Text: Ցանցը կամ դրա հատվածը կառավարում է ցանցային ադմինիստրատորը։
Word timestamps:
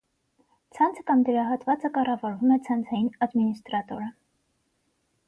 Ցանցը 0.77 1.03
կամ 1.11 1.19
դրա 1.27 1.43
հատվածը 1.49 1.91
կառավարում 1.97 2.55
է 2.55 2.57
ցանցային 2.69 3.13
ադմինիստրատորը։ 3.27 4.09